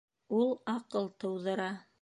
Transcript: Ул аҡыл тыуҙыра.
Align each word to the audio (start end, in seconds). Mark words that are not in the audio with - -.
Ул 0.37 0.49
аҡыл 0.73 1.11
тыуҙыра. 1.25 1.73